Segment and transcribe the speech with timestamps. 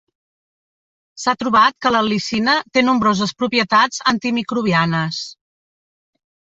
[1.23, 5.25] S'ha trobat que l'al·licina té nombroses propietats antimicrobianes.